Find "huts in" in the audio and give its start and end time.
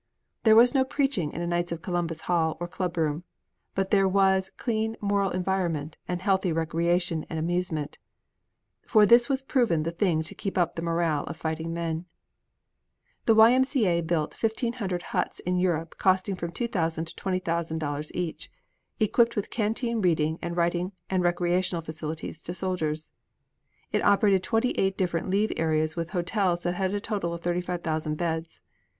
15.13-15.59